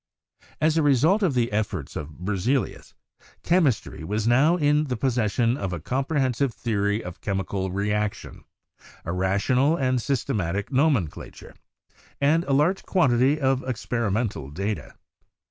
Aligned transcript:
As 0.59 0.77
a 0.77 0.81
result 0.81 1.21
of 1.21 1.35
the 1.35 1.51
efforts 1.51 1.95
of 1.95 2.09
Berzelius, 2.17 2.95
chemistry 3.43 4.03
was 4.03 4.27
now 4.27 4.55
in 4.55 4.85
the 4.85 4.97
possession 4.97 5.55
of 5.55 5.73
a 5.73 5.79
comprehensive 5.79 6.55
theory 6.55 7.03
of 7.03 7.21
chem 7.21 7.37
ical 7.37 7.71
reaction, 7.71 8.43
a 9.05 9.11
rational 9.11 9.75
and 9.77 10.01
systematic 10.01 10.71
nomenclature, 10.71 11.53
and 12.19 12.43
a 12.45 12.51
large 12.53 12.81
quantity 12.81 13.39
of 13.39 13.61
experimental 13.69 14.49
data. 14.49 14.95